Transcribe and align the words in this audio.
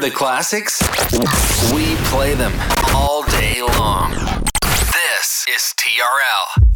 The 0.00 0.10
classics? 0.10 0.80
We 1.74 1.94
play 2.08 2.32
them 2.34 2.54
all 2.94 3.22
day 3.24 3.60
long. 3.60 4.12
This 4.62 5.44
is 5.46 5.74
TRL. 5.76 6.70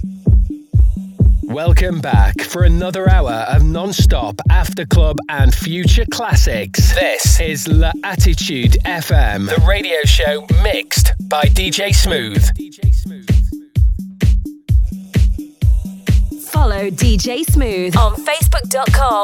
Welcome 1.45 2.01
back 2.03 2.43
for 2.43 2.65
another 2.65 3.09
hour 3.09 3.47
of 3.49 3.65
non-stop 3.65 4.41
after 4.51 4.85
club 4.85 5.17
and 5.31 5.55
future 5.55 6.05
classics. 6.11 6.95
This 6.95 7.41
is 7.41 7.67
La 7.67 7.93
Attitude 8.03 8.77
FM, 8.85 9.49
the 9.49 9.65
radio 9.67 10.03
show 10.05 10.47
mixed 10.63 11.15
by 11.27 11.45
DJ 11.45 11.95
Smooth. 11.95 12.45
Follow 16.51 16.91
DJ 16.91 17.45
Smooth 17.45 17.97
on 17.97 18.15
Facebook.com 18.17 19.24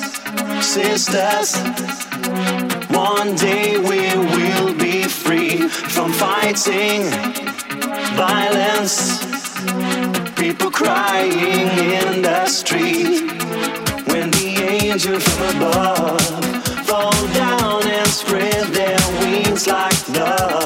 Sisters. 0.61 1.55
One 2.89 3.35
day 3.35 3.77
we 3.77 4.01
will 4.35 4.73
be 4.75 5.03
free 5.03 5.57
from 5.67 6.11
fighting 6.13 7.09
violence. 8.15 9.19
People 10.35 10.69
crying 10.69 11.69
in 11.97 12.21
the 12.21 12.45
street. 12.47 13.31
When 14.07 14.29
the 14.31 14.67
angels 14.69 15.23
from 15.23 15.57
above 15.57 16.21
fall 16.85 17.27
down 17.33 17.87
and 17.87 18.07
spread 18.07 18.65
their 18.67 18.99
wings 19.21 19.67
like 19.67 20.13
doves. 20.13 20.60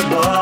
for. 0.00 0.41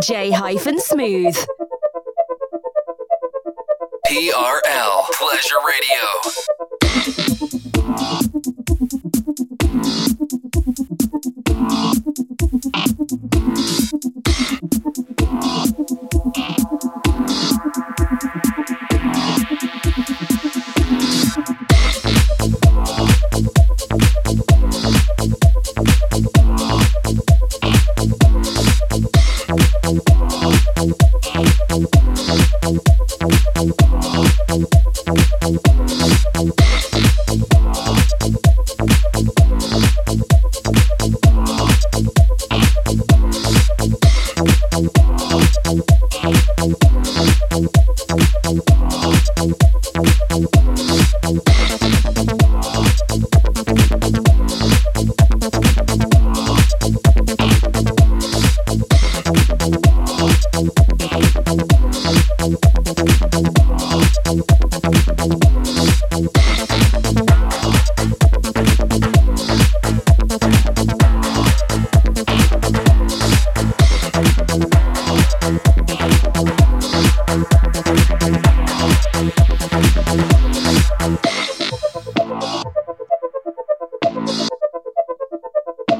Slash 0.00 1.46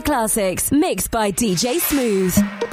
classics, 0.00 0.72
mixed 0.72 1.10
by 1.10 1.32
DJ 1.32 1.78
Smooth. 1.78 2.69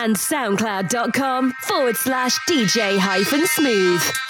And 0.00 0.16
soundcloud.com 0.16 1.52
forward 1.60 1.96
slash 1.96 2.38
DJ 2.48 2.98
hyphen 2.98 3.46
smooth. 3.46 4.29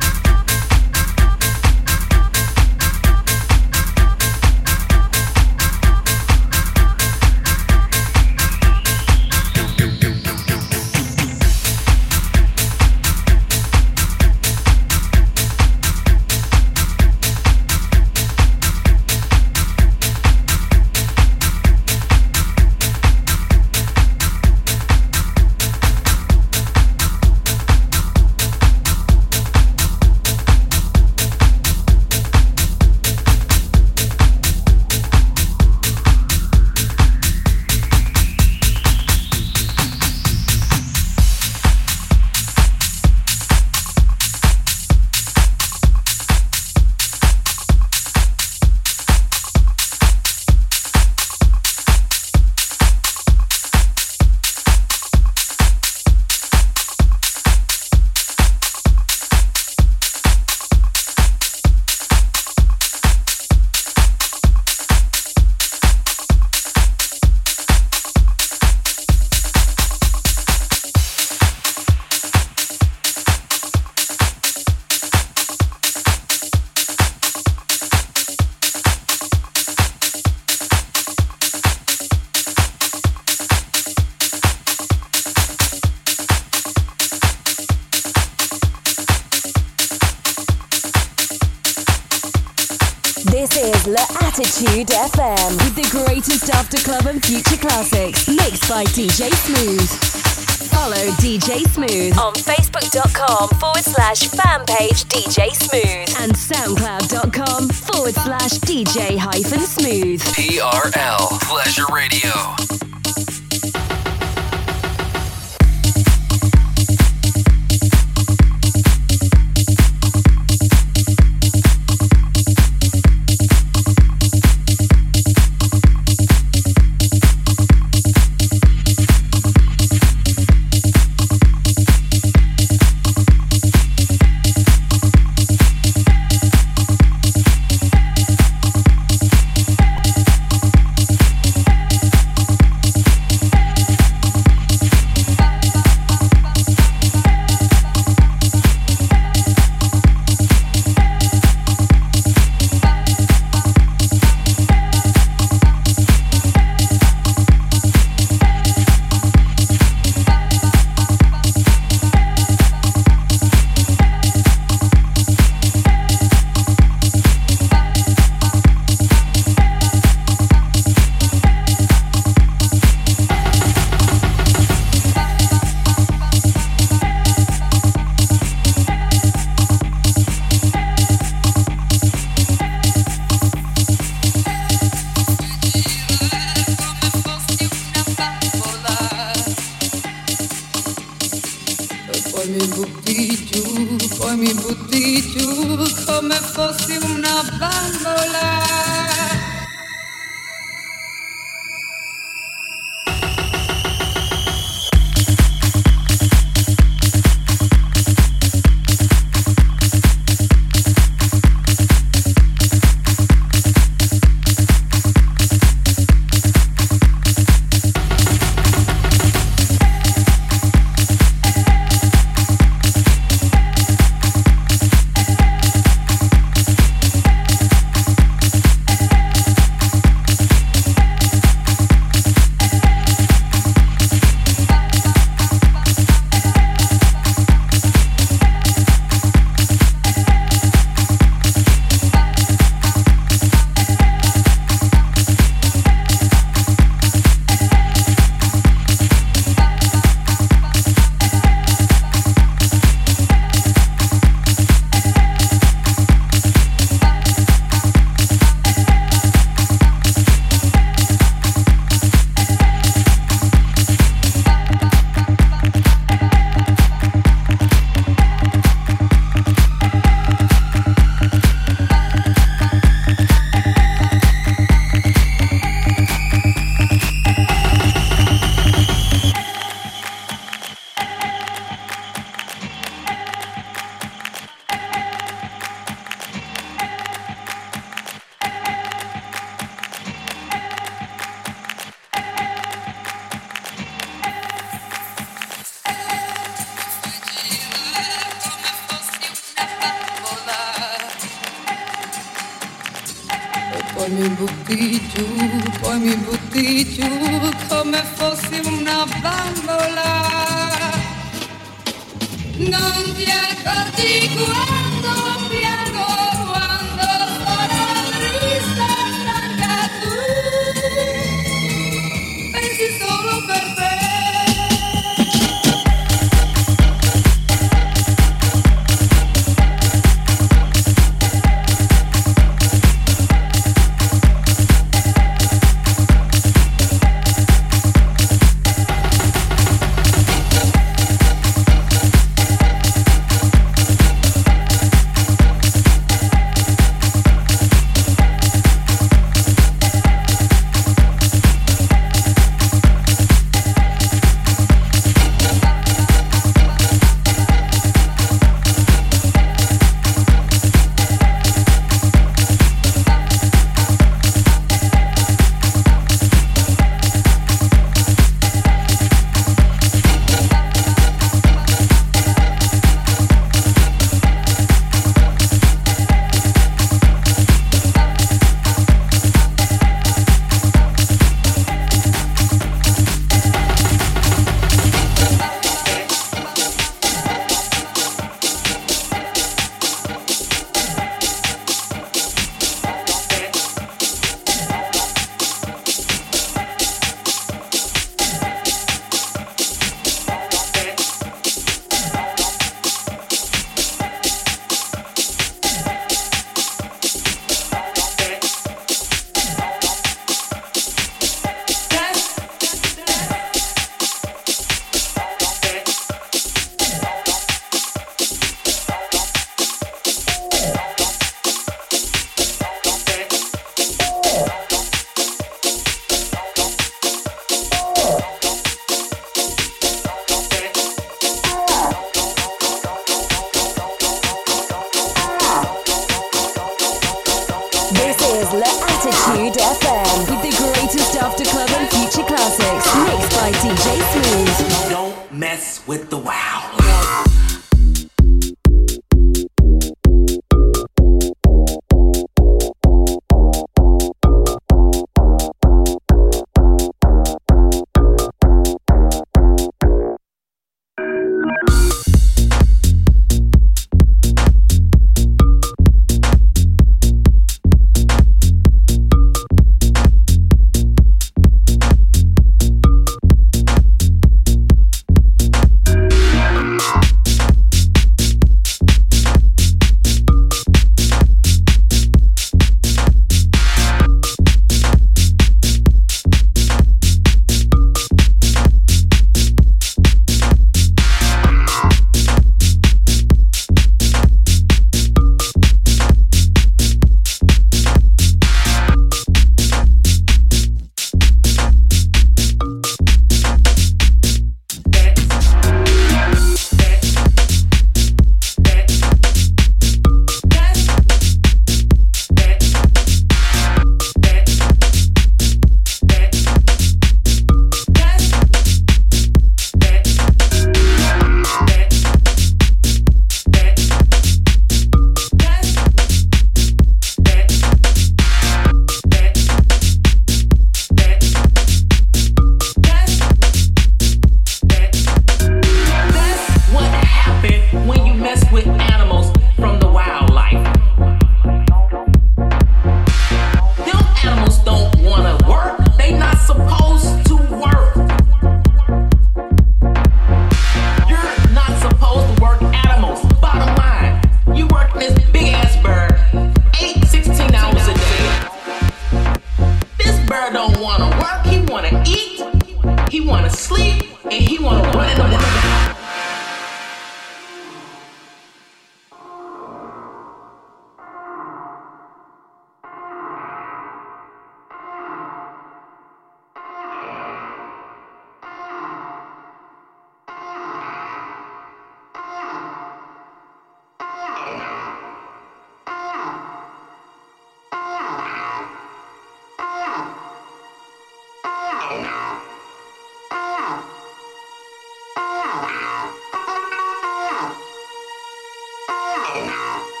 now. 599.51 600.00